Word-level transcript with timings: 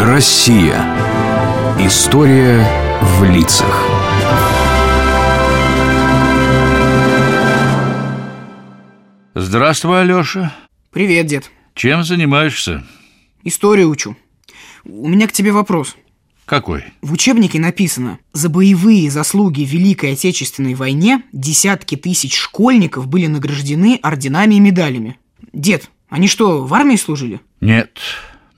Россия. 0.00 0.76
История 1.76 2.64
в 3.02 3.24
лицах. 3.24 3.84
Здравствуй, 9.34 10.02
Алеша. 10.02 10.54
Привет, 10.92 11.26
дед. 11.26 11.50
Чем 11.74 12.04
занимаешься? 12.04 12.84
Историю 13.42 13.90
учу. 13.90 14.16
У 14.84 15.08
меня 15.08 15.26
к 15.26 15.32
тебе 15.32 15.50
вопрос. 15.50 15.96
Какой? 16.44 16.84
В 17.02 17.12
учебнике 17.12 17.58
написано, 17.58 18.20
за 18.32 18.48
боевые 18.48 19.10
заслуги 19.10 19.64
в 19.64 19.68
Великой 19.68 20.12
Отечественной 20.12 20.74
войне 20.74 21.24
десятки 21.32 21.96
тысяч 21.96 22.36
школьников 22.36 23.08
были 23.08 23.26
награждены 23.26 23.98
орденами 24.00 24.54
и 24.54 24.60
медалями. 24.60 25.18
Дед, 25.52 25.90
они 26.08 26.28
что, 26.28 26.64
в 26.64 26.72
армии 26.72 26.94
служили? 26.94 27.40
Нет, 27.60 27.98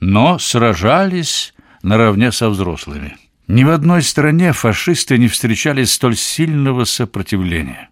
но 0.01 0.39
сражались 0.39 1.53
наравне 1.83 2.31
со 2.33 2.49
взрослыми. 2.49 3.15
Ни 3.47 3.63
в 3.63 3.69
одной 3.69 4.01
стране 4.01 4.51
фашисты 4.51 5.17
не 5.17 5.27
встречали 5.27 5.83
столь 5.85 6.17
сильного 6.17 6.83
сопротивления. 6.83 7.89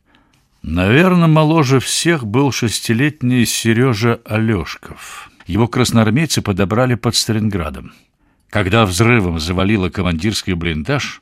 Наверное, 0.61 1.27
моложе 1.27 1.79
всех 1.79 2.25
был 2.25 2.51
шестилетний 2.51 3.45
Сережа 3.45 4.19
Алешков. 4.25 5.31
Его 5.45 5.67
красноармейцы 5.67 6.41
подобрали 6.41 6.95
под 6.95 7.15
Сталинградом. 7.15 7.93
Когда 8.49 8.85
взрывом 8.85 9.39
завалило 9.39 9.89
командирский 9.89 10.53
блиндаж, 10.53 11.21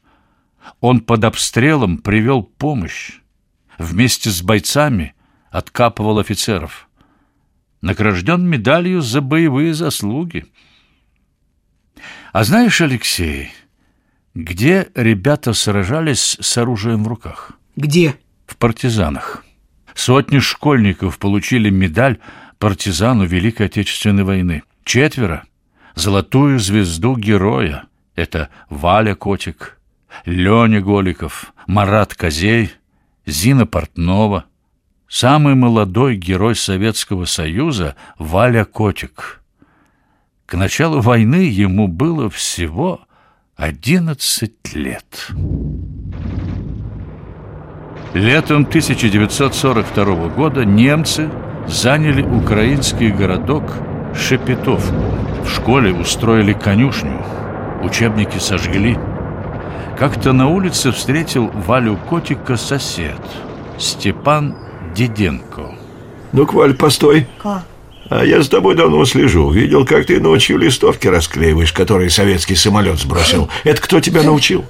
он 0.79 1.01
под 1.01 1.23
обстрелом 1.23 1.97
привел 1.97 2.43
помощь. 2.43 3.19
Вместе 3.77 4.29
с 4.29 4.41
бойцами 4.41 5.13
откапывал 5.51 6.19
офицеров. 6.19 6.89
Награжден 7.81 8.47
медалью 8.47 9.01
за 9.01 9.21
боевые 9.21 9.73
заслуги. 9.73 10.45
А 12.33 12.43
знаешь, 12.43 12.81
Алексей, 12.81 13.51
где 14.33 14.87
ребята 14.95 15.53
сражались 15.53 16.37
с 16.39 16.57
оружием 16.57 17.03
в 17.03 17.07
руках? 17.07 17.53
Где? 17.75 18.15
В 18.45 18.57
партизанах. 18.57 19.43
Сотни 19.93 20.39
школьников 20.39 21.17
получили 21.17 21.69
медаль 21.69 22.19
партизану 22.59 23.25
Великой 23.25 23.65
Отечественной 23.65 24.23
войны. 24.23 24.63
Четверо 24.83 25.43
золотую 25.95 26.59
звезду 26.59 27.15
героя. 27.17 27.85
Это 28.15 28.49
Валя 28.69 29.15
Котик, 29.15 29.79
Леня 30.25 30.81
Голиков, 30.81 31.53
Марат 31.67 32.15
Козей, 32.15 32.71
Зина 33.25 33.65
Портнова. 33.65 34.45
Самый 35.07 35.55
молодой 35.55 36.15
герой 36.15 36.55
Советского 36.55 37.25
Союза 37.25 37.95
Валя 38.17 38.65
Котик. 38.65 39.41
К 40.47 40.53
началу 40.53 41.01
войны 41.01 41.49
ему 41.51 41.89
было 41.89 42.29
всего 42.29 43.01
11 43.57 44.75
лет. 44.75 45.27
Летом 48.13 48.61
1942 48.61 50.29
года 50.29 50.63
немцы 50.63 51.29
заняли 51.67 52.21
украинский 52.21 53.11
городок 53.11 53.63
Шепетовку. 54.15 54.95
В 55.43 55.49
школе 55.49 55.91
устроили 55.93 56.53
конюшню, 56.53 57.21
учебники 57.83 58.37
сожгли. 58.37 58.97
Как-то 59.99 60.31
на 60.31 60.47
улице 60.47 60.93
встретил 60.93 61.47
Валю 61.47 61.97
Котика 61.97 62.55
сосед, 62.55 63.19
Степан 63.77 64.55
Деденко. 64.95 65.75
Ну, 66.31 66.45
Валь, 66.45 66.73
постой. 66.73 67.27
Ка? 67.37 67.65
А 68.09 68.23
я 68.23 68.41
за 68.41 68.49
тобой 68.49 68.75
давно 68.75 69.03
слежу. 69.05 69.49
Видел, 69.51 69.85
как 69.85 70.05
ты 70.05 70.19
ночью 70.19 70.57
листовки 70.57 71.07
расклеиваешь, 71.07 71.73
которые 71.73 72.09
советский 72.09 72.55
самолет 72.55 72.99
сбросил. 72.99 73.49
Это 73.63 73.81
кто 73.81 73.99
тебя 73.99 74.23
научил? 74.23 74.65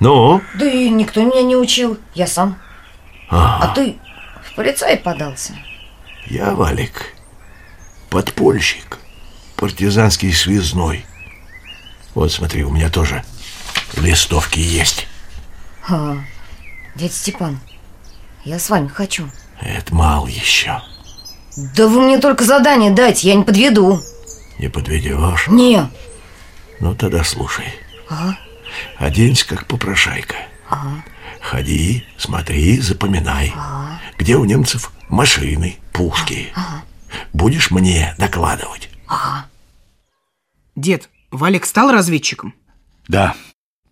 Ну? 0.00 0.42
да 0.54 0.66
и 0.66 0.90
никто 0.90 1.22
меня 1.22 1.42
не 1.42 1.56
учил. 1.56 1.98
Я 2.14 2.26
сам. 2.26 2.58
А 3.30 3.68
ты 3.74 3.96
в 4.44 4.54
полицай 4.54 4.96
подался? 4.96 5.54
Я, 6.26 6.54
Валик, 6.54 7.14
подпольщик, 8.10 8.98
партизанский 9.56 10.32
связной. 10.32 11.06
Вот 12.14 12.32
смотри, 12.32 12.64
у 12.64 12.70
меня 12.70 12.90
тоже 12.90 13.24
листовки 13.96 14.58
есть. 14.58 15.06
А, 15.88 16.16
дядя 16.94 17.12
Степан, 17.12 17.60
я 18.44 18.58
с 18.58 18.68
вами 18.70 18.88
хочу. 18.88 19.30
Это 19.60 19.94
мало 19.94 20.26
еще. 20.26 20.82
Да 21.56 21.88
вы 21.88 22.02
мне 22.02 22.18
только 22.18 22.44
задание 22.44 22.90
дайте, 22.90 23.28
я 23.28 23.34
не 23.34 23.44
подведу. 23.44 24.00
Не 24.58 24.68
подведешь? 24.68 25.48
Не. 25.48 25.88
Ну, 26.80 26.94
тогда 26.94 27.24
слушай. 27.24 27.66
Ага. 28.08 28.38
Оденься, 28.98 29.46
как 29.46 29.66
попрошайка. 29.66 30.36
Ага. 30.68 31.04
Ходи, 31.40 32.04
смотри, 32.18 32.78
запоминай. 32.80 33.54
Где 34.18 34.36
у 34.36 34.44
немцев 34.44 34.92
машины, 35.08 35.76
пушки. 35.92 36.52
Будешь 37.32 37.70
мне 37.70 38.14
докладывать. 38.18 38.90
Дед, 40.74 41.08
Валик 41.30 41.64
стал 41.64 41.90
разведчиком? 41.90 42.54
Да, 43.08 43.34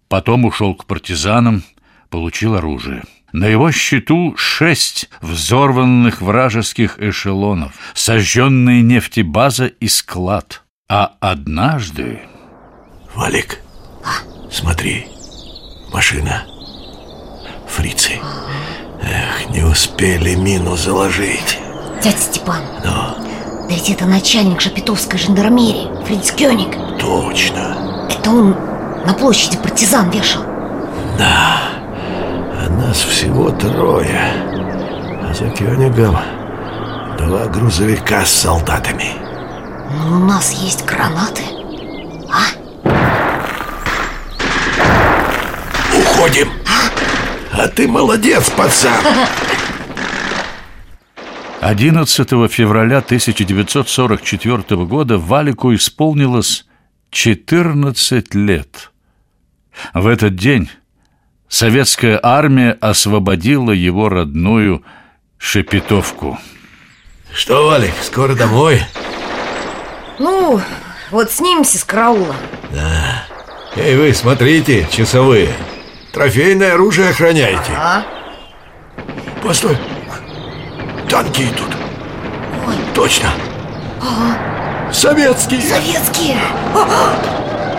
потом 0.08 0.44
ушел 0.44 0.74
к 0.74 0.84
партизанам, 0.84 1.62
получил 2.10 2.56
оружие. 2.56 3.04
На 3.34 3.46
его 3.46 3.72
счету 3.72 4.36
шесть 4.36 5.10
взорванных 5.20 6.22
вражеских 6.22 7.00
эшелонов, 7.00 7.72
сожженные 7.92 8.80
нефтебаза 8.80 9.66
и 9.66 9.88
склад. 9.88 10.62
А 10.88 11.14
однажды... 11.18 12.20
Валик, 13.12 13.58
смотри, 14.52 15.08
машина. 15.92 16.44
Фрицы. 17.68 18.20
Эх, 19.02 19.50
не 19.50 19.64
успели 19.64 20.36
мину 20.36 20.76
заложить. 20.76 21.58
Дядя 22.04 22.16
Степан. 22.16 22.62
Да 22.84 23.16
ведь 23.68 23.90
это 23.90 24.06
начальник 24.06 24.60
Шапитовской 24.60 25.18
жандармерии, 25.18 25.88
Фриц 26.06 26.30
Кёник. 26.30 26.76
Точно. 27.00 28.06
Это 28.08 28.30
он 28.30 28.50
на 29.04 29.12
площади 29.12 29.56
партизан 29.56 30.08
вешал. 30.10 30.44
Да. 31.18 31.73
А 32.74 32.76
нас 32.76 33.04
всего 33.04 33.50
трое. 33.52 34.32
А 35.22 35.32
за 35.32 35.48
Кёнигом 35.50 36.16
два 37.16 37.46
грузовика 37.46 38.24
с 38.24 38.32
солдатами. 38.32 39.12
Ну, 39.92 40.16
у 40.16 40.24
нас 40.24 40.50
есть 40.52 40.84
гранаты. 40.84 41.42
А? 42.32 42.46
Уходим. 45.96 46.48
А 47.52 47.68
ты 47.68 47.86
молодец, 47.86 48.50
пацан. 48.50 49.04
11 51.60 52.28
февраля 52.50 52.98
1944 52.98 54.84
года 54.84 55.18
Валику 55.18 55.72
исполнилось 55.72 56.66
14 57.10 58.34
лет. 58.34 58.90
В 59.92 60.08
этот 60.08 60.34
день 60.34 60.68
советская 61.48 62.18
армия 62.22 62.76
освободила 62.80 63.70
его 63.70 64.08
родную 64.08 64.82
Шепетовку. 65.38 66.38
Что, 67.32 67.66
Валик, 67.66 67.92
скоро 68.02 68.34
домой? 68.34 68.80
Ну, 70.18 70.60
вот 71.10 71.30
снимемся 71.30 71.78
с 71.78 71.84
караула. 71.84 72.34
Да. 72.70 73.24
Эй, 73.76 73.96
вы, 73.96 74.14
смотрите, 74.14 74.86
часовые. 74.90 75.48
Трофейное 76.12 76.74
оружие 76.74 77.10
охраняете. 77.10 77.72
А? 77.76 78.04
Постой. 79.42 79.76
Танки 81.10 81.42
идут. 81.42 81.76
Ой. 82.66 82.74
Точно. 82.94 83.30
Ага. 84.00 84.92
Советские. 84.92 85.60
Советские. 85.60 86.36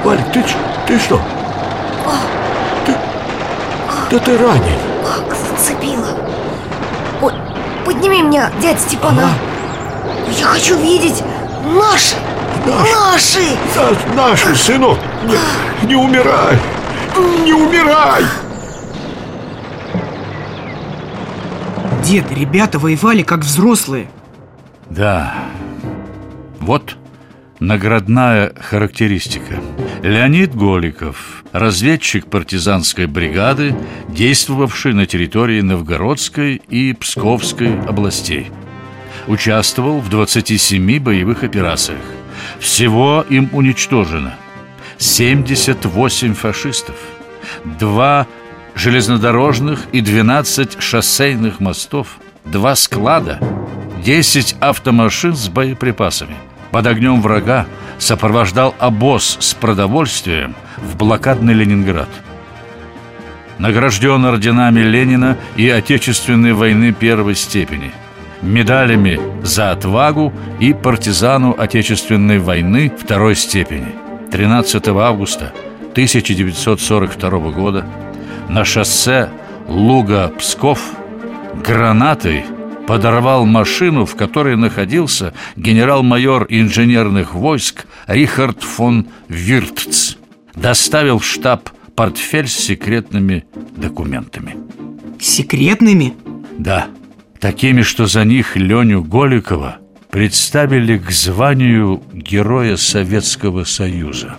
Валик, 0.04 0.32
ты, 0.34 0.44
ты 0.86 1.00
что? 1.00 1.18
Ты, 1.18 2.35
да 4.10 4.20
ты 4.20 4.38
ранен. 4.38 4.80
Как 5.04 5.36
зацепило. 5.36 6.18
Ой, 7.22 7.34
подними 7.86 8.22
меня, 8.22 8.52
дядя 8.62 8.80
Степана. 8.80 9.24
Ага. 9.24 9.34
Я 10.38 10.46
хочу 10.46 10.78
видеть 10.78 11.24
наши. 11.66 12.16
Наши. 12.66 12.90
Наши. 12.94 14.06
На, 14.16 14.16
наши, 14.28 14.56
сынок. 14.56 14.98
Не, 15.26 15.88
не 15.88 15.96
умирай. 15.96 16.58
Не 17.44 17.54
умирай. 17.54 18.24
Дед, 22.04 22.32
ребята 22.32 22.80
воевали 22.80 23.24
как 23.24 23.40
взрослые. 23.40 24.08
Да. 24.90 25.34
Вот 26.60 26.98
наградная 27.60 28.54
характеристика. 28.60 29.56
Леонид 30.06 30.54
Голиков, 30.54 31.44
разведчик 31.52 32.28
партизанской 32.28 33.08
бригады, 33.08 33.76
действовавший 34.08 34.94
на 34.94 35.08
территории 35.08 35.62
Новгородской 35.62 36.62
и 36.70 36.94
Псковской 36.94 37.82
областей. 37.82 38.52
Участвовал 39.26 40.02
в 40.02 40.10
27 40.10 41.00
боевых 41.00 41.44
операциях. 41.44 42.04
Всего 42.60 43.26
им 43.32 43.50
уничтожено 43.52 44.36
78 45.00 46.36
фашистов, 46.36 46.98
два 47.64 48.28
железнодорожных 48.76 49.88
и 49.92 50.02
12 50.02 50.84
шоссейных 50.84 51.60
мостов, 51.60 52.20
два 52.44 52.76
склада, 52.76 53.40
10 54.04 54.58
автомашин 54.60 55.36
с 55.36 55.50
боеприпасами. 55.50 56.36
Под 56.76 56.88
огнем 56.88 57.22
врага 57.22 57.68
сопровождал 58.00 58.76
обоз 58.80 59.38
с 59.40 59.54
продовольствием 59.54 60.58
в 60.76 60.98
блокадный 60.98 61.54
Ленинград. 61.54 62.10
Награжден 63.60 64.26
орденами 64.26 64.82
Ленина 64.82 65.38
и 65.56 65.70
Отечественной 65.70 66.52
войны 66.52 66.92
первой 66.92 67.36
степени– 67.36 67.94
медалями 68.42 69.22
за 69.42 69.72
отвагу 69.72 70.34
и 70.60 70.74
партизану 70.74 71.56
Отечественной 71.58 72.40
войны 72.40 72.92
второй 73.00 73.38
степени. 73.38 73.96
13 74.34 74.86
августа 74.90 75.54
1942 75.94 77.30
года 77.52 77.86
на 78.50 78.66
шоссе 78.66 79.30
Луга-Псков 79.70 80.82
гранатой 81.66 82.44
подорвал 82.88 83.46
машину, 83.46 84.06
в 84.06 84.16
которой 84.16 84.56
находился 84.56 85.34
генерал-майор 85.56 86.46
инженерных 86.50 87.34
войск 87.34 87.86
Рихард 88.08 88.64
фон 88.64 89.08
Виртц. 89.28 90.16
Доставил 90.56 91.20
в 91.20 91.26
штаб 91.26 91.70
портфель 91.96 92.48
с 92.48 92.54
секретными 92.54 93.46
документами. 93.76 94.56
Секретными? 95.20 96.14
Да 96.58 96.88
такими, 97.46 97.84
что 97.84 98.08
за 98.08 98.24
них 98.26 98.56
Леню 98.56 99.04
Голикова 99.04 99.78
представили 100.10 100.98
к 100.98 101.12
званию 101.12 102.02
Героя 102.12 102.76
Советского 102.76 103.66
Союза. 103.66 104.36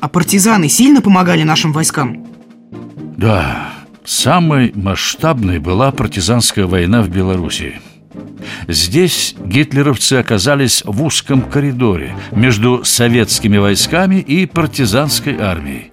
А 0.00 0.08
партизаны 0.10 0.68
сильно 0.68 1.00
помогали 1.00 1.44
нашим 1.44 1.72
войскам? 1.72 2.26
Да, 3.16 3.65
самой 4.06 4.72
масштабной 4.74 5.58
была 5.58 5.92
партизанская 5.92 6.66
война 6.66 7.02
в 7.02 7.08
Белоруссии. 7.08 7.80
Здесь 8.68 9.34
гитлеровцы 9.44 10.14
оказались 10.14 10.82
в 10.86 11.02
узком 11.02 11.42
коридоре 11.42 12.14
между 12.32 12.84
советскими 12.84 13.58
войсками 13.58 14.16
и 14.16 14.46
партизанской 14.46 15.36
армией. 15.38 15.92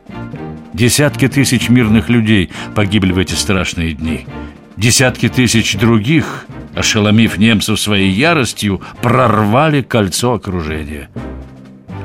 Десятки 0.74 1.28
тысяч 1.28 1.70
мирных 1.70 2.10
людей 2.10 2.50
погибли 2.76 3.12
в 3.12 3.18
эти 3.18 3.34
страшные 3.34 3.94
дни– 3.94 4.26
Десятки 4.76 5.30
тысяч 5.30 5.76
других, 5.78 6.48
ошеломив 6.76 7.38
немцев 7.38 7.80
своей 7.80 8.12
яростью, 8.12 8.82
прорвали 9.02 9.82
кольцо 9.82 10.34
окружения. 10.34 11.10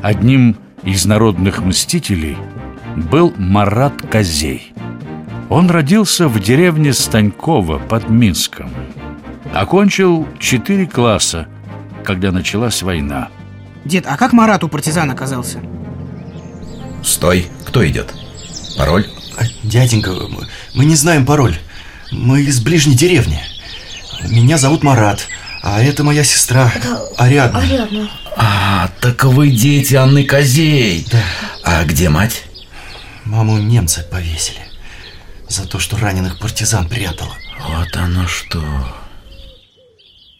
Одним 0.02 0.56
из 0.82 1.06
народных 1.06 1.64
мстителей 1.64 2.36
был 2.94 3.32
Марат 3.38 4.02
Козей. 4.02 4.72
Он 5.50 5.70
родился 5.70 6.28
в 6.28 6.40
деревне 6.40 6.92
Станькова 6.92 7.78
под 7.78 8.10
Минском. 8.10 8.70
Окончил 9.54 10.28
четыре 10.38 10.86
класса, 10.86 11.48
когда 12.04 12.32
началась 12.32 12.82
война. 12.82 13.28
Дед, 13.84 14.04
а 14.06 14.18
как 14.18 14.34
Марат 14.34 14.62
у 14.62 14.68
партизан 14.68 15.10
оказался? 15.10 15.60
Стой, 17.02 17.46
кто 17.64 17.86
идет? 17.88 18.12
Пароль? 18.76 19.06
А, 19.38 19.44
дяденька, 19.62 20.12
мы 20.74 20.84
не 20.84 20.94
знаем 20.94 21.24
пароль. 21.24 21.56
Мы 22.10 22.42
из 22.42 22.60
ближней 22.60 22.94
деревни. 22.94 23.40
Меня 24.28 24.58
зовут 24.58 24.82
Марат, 24.82 25.28
а 25.62 25.80
это 25.82 26.04
моя 26.04 26.24
сестра 26.24 26.70
это 26.74 27.08
Ариадна. 27.16 27.60
Ариадна. 27.60 28.10
А, 28.36 28.90
так 29.00 29.24
вы 29.24 29.50
дети 29.50 29.94
Анны 29.94 30.24
Козей. 30.24 31.06
Да. 31.10 31.22
А 31.64 31.84
где 31.84 32.10
мать? 32.10 32.44
Маму 33.24 33.58
немцы 33.58 34.04
повесили 34.10 34.67
за 35.48 35.66
то, 35.66 35.78
что 35.78 35.96
раненых 35.96 36.38
партизан 36.38 36.88
прятала. 36.88 37.34
Вот 37.60 37.96
оно 37.96 38.26
что. 38.26 38.62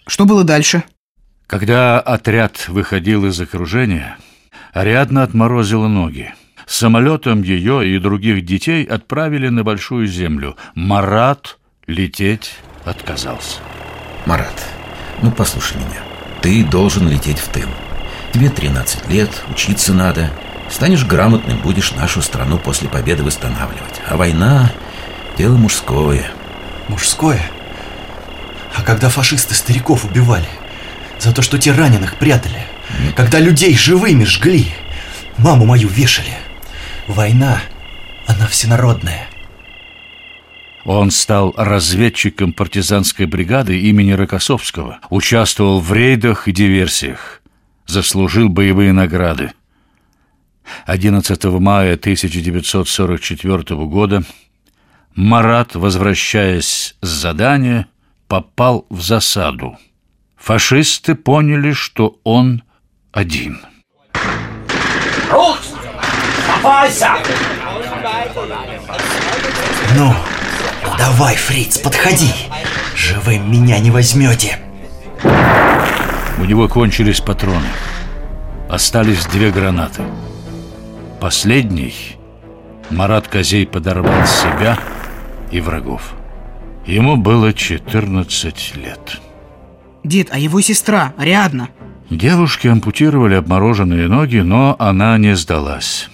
Что 0.06 0.24
было 0.24 0.44
дальше? 0.44 0.84
Когда 1.46 2.00
отряд 2.00 2.68
выходил 2.68 3.24
из 3.26 3.40
окружения, 3.40 4.18
Ариадна 4.72 5.22
отморозила 5.22 5.88
ноги. 5.88 6.34
Самолетом 6.66 7.42
ее 7.42 7.88
и 7.88 7.98
других 7.98 8.44
детей 8.44 8.84
отправили 8.84 9.48
на 9.48 9.64
Большую 9.64 10.06
Землю. 10.06 10.56
Марат 10.74 11.58
лететь 11.86 12.56
отказался. 12.84 13.60
Марат, 14.26 14.66
ну 15.22 15.30
послушай 15.30 15.78
меня. 15.78 16.02
Ты 16.42 16.64
должен 16.64 17.08
лететь 17.08 17.38
в 17.38 17.48
тыл. 17.48 17.68
Тебе 18.32 18.50
13 18.50 19.08
лет, 19.08 19.30
учиться 19.50 19.94
надо. 19.94 20.30
Станешь 20.70 21.06
грамотным, 21.06 21.58
будешь 21.60 21.94
нашу 21.94 22.20
страну 22.20 22.58
после 22.58 22.90
победы 22.90 23.22
восстанавливать. 23.24 24.02
А 24.06 24.18
война– 24.18 24.70
дело 25.38 25.56
мужское. 25.56 26.32
Мужское? 26.88 27.40
А 28.74 28.82
когда 28.82 29.08
фашисты 29.08 29.54
стариков 29.54 30.04
убивали? 30.04 30.48
За 31.20 31.32
то, 31.32 31.42
что 31.42 31.58
те 31.58 31.70
раненых 31.70 32.16
прятали? 32.16 32.60
Когда 33.16 33.38
людей 33.38 33.76
живыми 33.76 34.24
жгли? 34.24 34.66
Маму 35.38 35.64
мою 35.64 35.88
вешали? 35.88 36.32
Война, 37.06 37.60
она 38.26 38.48
всенародная. 38.48 39.28
Он 40.84 41.10
стал 41.12 41.54
разведчиком 41.56 42.52
партизанской 42.52 43.26
бригады 43.26 43.78
имени 43.78 44.12
Рокоссовского, 44.12 44.98
участвовал 45.10 45.80
в 45.80 45.92
рейдах 45.92 46.48
и 46.48 46.52
диверсиях, 46.52 47.42
заслужил 47.86 48.48
боевые 48.48 48.92
награды. 48.92 49.52
11 50.86 51.44
мая 51.44 51.94
1944 51.94 53.76
года 53.86 54.24
Марат, 55.14 55.74
возвращаясь 55.74 56.96
с 57.00 57.08
задания, 57.08 57.86
попал 58.28 58.86
в 58.90 59.00
засаду. 59.00 59.76
Фашисты 60.36 61.14
поняли, 61.14 61.72
что 61.72 62.20
он 62.24 62.62
один. 63.12 63.60
Оставайся! 66.58 67.14
Ну, 69.96 70.14
давай, 70.98 71.36
Фриц, 71.36 71.78
подходи. 71.78 72.32
Живым 72.96 73.50
меня 73.50 73.78
не 73.78 73.90
возьмете. 73.90 74.58
У 76.38 76.44
него 76.44 76.68
кончились 76.68 77.20
патроны. 77.20 77.68
Остались 78.68 79.26
две 79.26 79.50
гранаты. 79.50 80.02
Последний 81.20 81.94
Марат 82.90 83.28
Козей 83.28 83.66
подорвал 83.66 84.26
себя 84.26 84.78
и 85.50 85.60
врагов. 85.60 86.14
Ему 86.86 87.16
было 87.16 87.52
14 87.52 88.76
лет. 88.76 89.20
Дед, 90.04 90.28
а 90.30 90.38
его 90.38 90.60
сестра, 90.60 91.12
Ариадна? 91.16 91.68
Девушке 92.10 92.70
ампутировали 92.70 93.34
обмороженные 93.34 94.08
ноги, 94.08 94.38
но 94.38 94.76
она 94.78 95.18
не 95.18 95.36
сдалась 95.36 96.08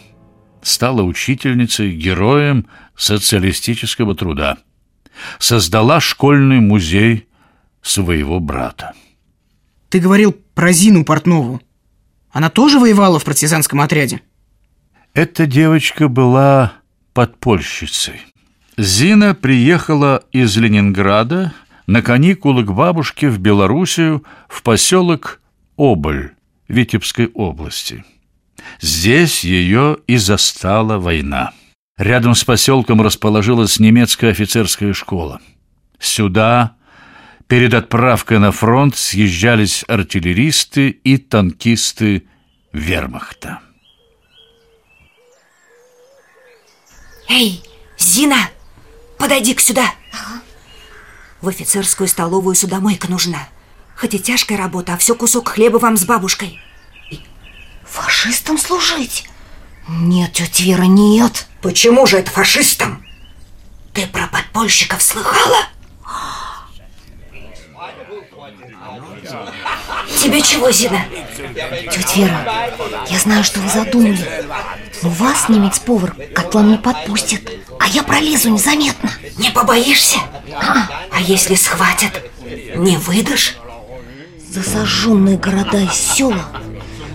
стала 0.67 1.03
учительницей, 1.03 1.93
героем 1.93 2.67
социалистического 2.97 4.15
труда. 4.15 4.59
Создала 5.39 6.01
школьный 6.01 6.61
музей 6.61 7.29
своего 7.83 8.41
брата. 8.41 8.93
Ты 9.91 10.01
говорил 10.01 10.33
про 10.55 10.73
Зину 10.73 11.05
Портнову. 11.05 11.61
Она 12.31 12.51
тоже 12.51 12.81
воевала 12.81 13.19
в 13.19 13.25
партизанском 13.25 13.81
отряде? 13.81 14.23
Эта 15.13 15.47
девочка 15.47 16.09
была 16.09 16.73
подпольщицей. 17.13 18.21
Зина 18.77 19.35
приехала 19.35 20.25
из 20.33 20.57
Ленинграда 20.57 21.53
на 21.87 22.03
каникулы 22.03 22.65
к 22.65 22.73
бабушке 22.73 23.29
в 23.29 23.39
Белоруссию 23.39 24.25
в 24.49 24.63
поселок 24.63 25.41
Оболь 25.77 26.33
Витебской 26.67 27.29
области. 27.35 28.05
Здесь 28.81 29.45
ее 29.45 29.99
и 30.09 30.17
застала 30.17 30.99
война. 30.99 31.53
Рядом 31.97 32.35
с 32.35 32.43
поселком 32.43 33.01
расположилась 33.01 33.79
немецкая 33.79 34.33
офицерская 34.33 34.93
школа. 34.93 35.41
Сюда 36.01 36.75
перед 37.47 37.75
отправкой 37.75 38.41
на 38.41 38.51
фронт 38.51 38.97
съезжались 38.97 39.85
артиллеристы 39.87 40.89
и 40.89 41.19
танкисты 41.19 42.25
вермахта. 42.73 43.61
Эй, 47.29 47.63
Зина, 47.97 48.49
подойди-ка 49.25 49.63
сюда. 49.63 49.95
В 51.41 51.49
офицерскую 51.49 52.09
столовую 52.09 52.55
судомойка 52.55 53.11
нужна. 53.11 53.49
Хоть 53.97 54.13
и 54.13 54.19
тяжкая 54.19 54.59
работа, 54.59 54.93
а 54.93 54.97
все 54.99 55.15
кусок 55.15 55.49
хлеба 55.49 55.79
вам 55.79 55.97
с 55.97 56.05
бабушкой. 56.05 56.61
Фашистам 57.87 58.59
служить? 58.59 59.27
Нет, 59.89 60.33
тетя 60.35 60.65
Вера, 60.65 60.83
нет. 60.83 61.47
Почему 61.63 62.07
же 62.07 62.19
это 62.19 62.31
фашистам? 62.31 63.03
Ты 63.95 64.07
про 64.07 64.27
подпольщиков 64.27 65.01
слыхала? 65.01 65.69
Тебе 70.21 70.43
чего, 70.43 70.71
Зина? 70.71 71.01
Тетя 71.91 72.17
Вера, 72.17 72.73
я 73.09 73.19
знаю, 73.19 73.43
что 73.43 73.61
вы 73.61 73.71
задумали. 73.71 74.45
Но 75.03 75.09
вас 75.09 75.49
немец-повар 75.49 76.13
к 76.13 76.35
котлам 76.35 76.73
не 76.73 76.79
подпустит, 76.79 77.51
а 77.85 77.89
я 77.89 78.03
пролезу 78.03 78.51
незаметно. 78.51 79.11
Не 79.37 79.51
побоишься? 79.51 80.19
А, 80.55 80.89
а 81.13 81.21
если 81.21 81.55
схватят, 81.55 82.23
не 82.77 82.97
выдашь? 82.97 83.57
За 84.49 84.63
сожженные 84.63 85.37
города 85.37 85.79
и 85.79 85.89
села 85.89 86.45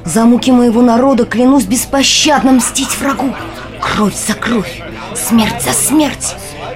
За 0.03 0.25
муки 0.25 0.51
моего 0.51 0.81
народа 0.81 1.25
клянусь 1.25 1.63
беспощадно 1.63 2.51
мстить 2.51 2.97
врагу 2.99 3.33
Кровь 3.79 4.13
за 4.13 4.33
кровь, 4.33 4.81
смерть 5.15 5.63
за 5.63 5.71
смерть 5.71 6.35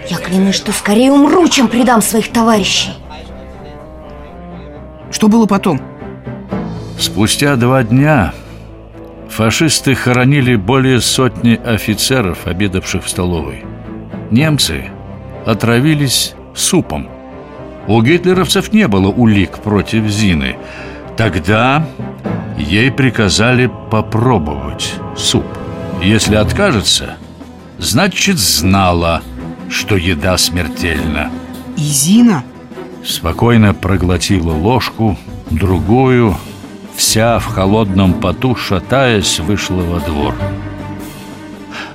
Я 0.09 0.15
клянусь, 0.17 0.55
что 0.55 0.71
скорее 0.71 1.11
умру, 1.11 1.49
чем 1.49 1.67
предам 1.67 2.01
своих 2.01 2.31
товарищей 2.31 2.93
Что 5.11 5.27
было 5.27 5.47
потом? 5.47 5.81
Спустя 6.97 7.57
два 7.57 7.83
дня 7.83 8.33
фашисты 9.29 9.95
хоронили 9.95 10.55
более 10.55 11.01
сотни 11.01 11.59
офицеров, 11.61 12.47
обедавших 12.47 13.03
в 13.03 13.09
столовой. 13.09 13.65
Немцы 14.33 14.85
отравились 15.45 16.33
супом. 16.55 17.07
У 17.85 18.01
гитлеровцев 18.01 18.73
не 18.73 18.87
было 18.87 19.07
улик 19.09 19.59
против 19.59 20.07
Зины. 20.07 20.55
Тогда 21.15 21.85
ей 22.57 22.91
приказали 22.91 23.71
попробовать 23.91 24.95
суп. 25.15 25.45
Если 26.01 26.33
откажется, 26.33 27.17
значит 27.77 28.39
знала, 28.39 29.21
что 29.69 29.97
еда 29.97 30.35
смертельна. 30.39 31.29
И 31.77 31.81
Зина? 31.81 32.43
Спокойно 33.05 33.75
проглотила 33.75 34.51
ложку, 34.51 35.15
другую, 35.51 36.35
вся 36.95 37.37
в 37.37 37.45
холодном 37.45 38.15
поту, 38.15 38.55
шатаясь, 38.55 39.39
вышла 39.39 39.83
во 39.83 39.99
двор. 39.99 40.33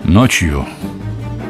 Ночью 0.05 0.65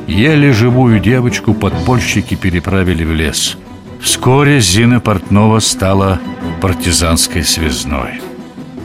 еле 0.09 0.53
живую 0.53 0.99
девочку 0.99 1.55
подпольщики 1.55 2.35
переправили 2.35 3.05
в 3.05 3.13
лес– 3.13 3.57
Вскоре 4.01 4.61
Зина 4.61 5.01
Портнова 5.01 5.59
стала 5.59 6.21
партизанской 6.63 7.43
связной. 7.43 8.21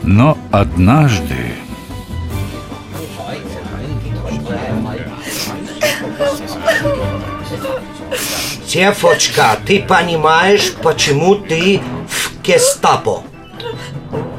Но 0.02 0.36
однажды... 0.50 1.54
Сефочка, 8.66 9.56
ты 9.64 9.82
понимаешь, 9.82 10.72
почему 10.82 11.36
ты 11.36 11.80
в 12.08 12.42
гестапо? 12.42 13.22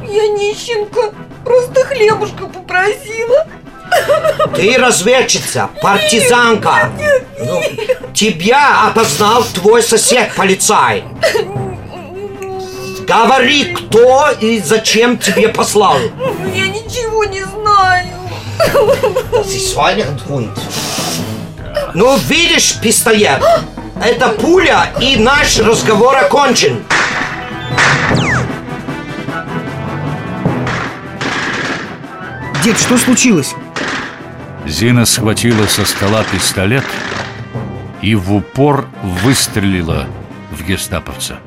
Я 0.03 0.27
нищенка, 0.27 1.13
просто 1.45 1.85
хлебушка 1.85 2.47
попросила. 2.47 3.47
Ты 4.55 4.77
разведчица, 4.77 5.69
партизанка. 5.81 6.89
Ну, 7.39 7.61
тебя 8.13 8.87
опознал 8.87 9.43
твой 9.53 9.83
сосед 9.83 10.31
полицай. 10.35 11.03
Говори, 13.07 13.65
кто 13.65 14.31
и 14.31 14.59
зачем 14.59 15.17
тебе 15.17 15.49
послал. 15.49 15.97
Я 16.53 16.67
ничего 16.67 17.25
не 17.25 17.43
знаю. 17.43 18.15
Ну, 21.93 22.17
видишь 22.27 22.79
пистолет? 22.81 23.41
Это 24.03 24.29
пуля, 24.29 24.89
и 24.99 25.17
наш 25.17 25.59
разговор 25.59 26.15
окончен. 26.17 26.83
Дед, 32.63 32.79
что 32.79 32.97
случилось? 32.97 33.53
Зина 34.67 35.05
схватила 35.05 35.65
со 35.67 35.85
стола 35.85 36.23
пистолет 36.23 36.83
и 38.01 38.15
в 38.15 38.33
упор 38.33 38.87
выстрелила 39.03 40.07
в 40.51 40.63
гестаповца. 40.63 41.37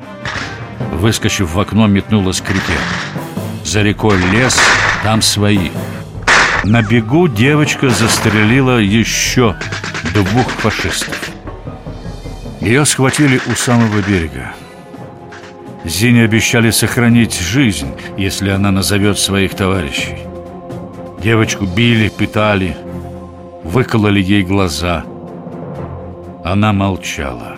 Выскочив 0.93 1.51
в 1.53 1.59
окно, 1.59 1.87
метнулась 1.87 2.41
к 2.41 2.49
реке. 2.49 2.77
За 3.63 3.81
рекой 3.81 4.17
лес, 4.31 4.59
там 5.03 5.21
свои. 5.21 5.69
На 6.63 6.81
бегу 6.81 7.27
девочка 7.27 7.89
застрелила 7.89 8.79
еще 8.79 9.55
двух 10.13 10.49
фашистов. 10.49 11.29
Ее 12.61 12.85
схватили 12.85 13.39
у 13.47 13.55
самого 13.55 14.01
берега. 14.01 14.53
Зине 15.85 16.23
обещали 16.23 16.71
сохранить 16.71 17.39
жизнь, 17.39 17.91
если 18.17 18.49
она 18.49 18.71
назовет 18.71 19.17
своих 19.17 19.55
товарищей. 19.55 20.17
Девочку 21.21 21.65
били, 21.65 22.09
пытали, 22.09 22.77
выкололи 23.69 24.19
ей 24.19 24.43
глаза. 24.43 25.05
Она 26.43 26.73
молчала. 26.73 27.57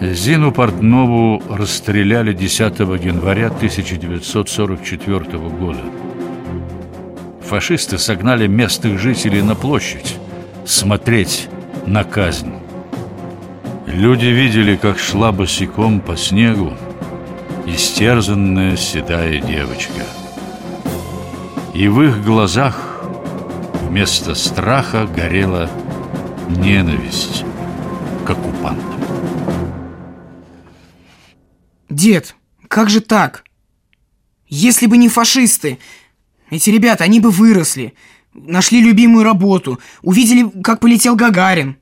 Зину 0.00 0.52
Портнову 0.52 1.42
расстреляли 1.48 2.32
10 2.32 2.78
января 2.78 3.48
1944 3.48 5.38
года. 5.48 5.80
Фашисты 7.40 7.98
согнали 7.98 8.46
местных 8.46 9.00
жителей 9.00 9.42
на 9.42 9.56
площадь 9.56 10.16
смотреть 10.64 11.48
на 11.86 12.04
казнь. 12.04 12.52
Люди 13.86 14.26
видели, 14.26 14.76
как 14.76 14.98
шла 14.98 15.32
босиком 15.32 16.00
по 16.00 16.16
снегу 16.16 16.72
истерзанная 17.66 18.76
седая 18.76 19.40
девочка– 19.40 20.02
и 21.76 21.88
в 21.88 22.02
их 22.02 22.24
глазах 22.24 23.02
вместо 23.82 24.34
страха 24.34 25.06
горела 25.06 25.70
ненависть 26.48 27.44
к 28.24 28.30
оккупантам. 28.30 28.98
Дед, 31.90 32.34
как 32.68 32.88
же 32.88 33.00
так? 33.00 33.44
Если 34.48 34.86
бы 34.86 34.96
не 34.96 35.10
фашисты, 35.10 35.78
эти 36.50 36.70
ребята, 36.70 37.04
они 37.04 37.20
бы 37.20 37.30
выросли, 37.30 37.92
нашли 38.32 38.80
любимую 38.80 39.24
работу, 39.24 39.78
увидели, 40.00 40.48
как 40.62 40.80
полетел 40.80 41.14
Гагарин. 41.14 41.76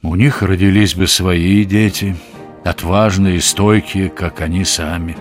У 0.00 0.14
них 0.16 0.40
родились 0.40 0.94
бы 0.94 1.06
свои 1.06 1.64
дети, 1.64 2.16
отважные 2.64 3.36
и 3.36 3.40
стойкие, 3.40 4.08
как 4.08 4.40
они 4.40 4.64
сами. 4.64 5.18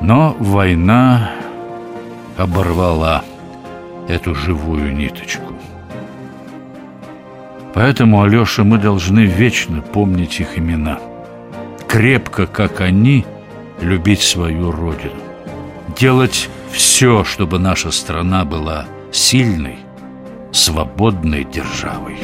Но 0.00 0.34
война 0.38 1.32
оборвала 2.38 3.24
эту 4.08 4.34
живую 4.34 4.94
ниточку. 4.94 5.52
Поэтому, 7.74 8.22
Алеша, 8.22 8.64
мы 8.64 8.78
должны 8.78 9.20
вечно 9.20 9.82
помнить 9.82 10.40
их 10.40 10.58
имена. 10.58 10.98
Крепко, 11.86 12.46
как 12.46 12.80
они, 12.80 13.26
любить 13.80 14.22
свою 14.22 14.70
родину. 14.70 15.20
Делать 15.96 16.48
все, 16.72 17.24
чтобы 17.24 17.58
наша 17.58 17.90
страна 17.90 18.44
была 18.44 18.86
сильной, 19.12 19.78
свободной 20.52 21.44
державой. 21.44 22.16